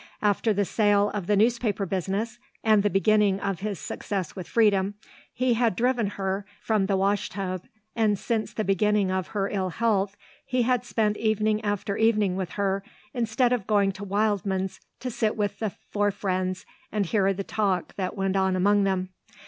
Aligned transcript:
After 0.23 0.51
the 0.51 0.65
sale 0.65 1.11
of 1.11 1.27
the 1.27 1.35
newspaper 1.37 1.85
business 1.85 2.39
and 2.63 2.81
the 2.81 2.89
beginning 2.89 3.39
of 3.39 3.59
his 3.59 3.77
success 3.77 4.35
with 4.35 4.47
Freedom 4.47 4.95
he 5.31 5.53
had 5.53 5.75
driven 5.75 6.07
her 6.07 6.43
from 6.59 6.87
the 6.87 6.97
washtub 6.97 7.65
and 7.95 8.17
since 8.17 8.51
the 8.51 8.63
beginning 8.63 9.11
of 9.11 9.27
her 9.27 9.47
ill 9.51 9.69
health 9.69 10.17
he 10.43 10.63
had 10.63 10.83
spent 10.85 11.17
evening 11.17 11.63
after 11.63 11.97
evening 11.97 12.35
with 12.35 12.53
her 12.53 12.81
instead 13.13 13.53
of 13.53 13.67
going 13.67 13.91
to 13.91 14.03
Wildman's 14.03 14.79
to 15.01 15.11
sit 15.11 15.37
with 15.37 15.59
the 15.59 15.69
four 15.91 16.09
friends 16.09 16.65
and 16.91 17.05
hear 17.05 17.31
the 17.31 17.43
talk 17.43 17.93
that 17.93 18.15
went 18.17 18.35
on 18.35 18.55
among 18.55 18.85
them. 18.85 19.09